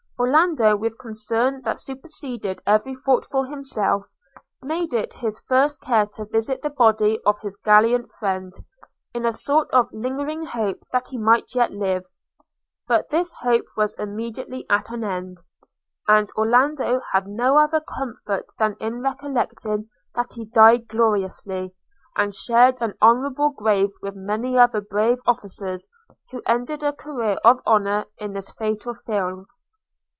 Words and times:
Orlando, 0.21 0.75
with 0.75 0.99
concern 0.99 1.63
that 1.63 1.79
superseded 1.79 2.61
every 2.67 2.93
thought 2.93 3.25
for 3.25 3.47
himself, 3.47 4.05
made 4.61 4.93
it 4.93 5.15
his 5.15 5.39
first 5.47 5.81
care 5.81 6.05
to 6.13 6.25
visit 6.25 6.61
the 6.61 6.69
body 6.69 7.17
of 7.25 7.39
his 7.41 7.55
gallant 7.57 8.11
friend, 8.19 8.53
in 9.15 9.25
a 9.25 9.33
sort 9.33 9.71
of 9.71 9.89
lingering 9.91 10.45
hope 10.45 10.81
that 10.91 11.07
he 11.07 11.17
might 11.17 11.55
yet 11.55 11.71
live: 11.71 12.05
but 12.87 13.09
this 13.09 13.33
hope 13.41 13.65
was 13.75 13.95
immediately 13.97 14.63
at 14.69 14.91
an 14.91 15.03
end; 15.03 15.37
and 16.07 16.29
Orlando 16.37 17.01
had 17.13 17.25
no 17.25 17.57
other 17.57 17.79
comfort 17.79 18.45
than 18.59 18.75
in 18.79 19.01
recollecting 19.01 19.89
that 20.13 20.33
he 20.35 20.45
died 20.45 20.87
gloriously, 20.87 21.73
and 22.15 22.31
shared 22.35 22.77
an 22.79 22.93
honourable 23.01 23.49
grave 23.49 23.89
with 24.03 24.13
many 24.15 24.55
other 24.55 24.81
brave 24.81 25.17
officers 25.25 25.87
who 26.29 26.43
ended 26.45 26.83
a 26.83 26.93
career 26.93 27.39
of 27.43 27.59
honour 27.65 28.05
in 28.19 28.33
this 28.33 28.51
fatal 28.53 28.93
field. 28.93 29.49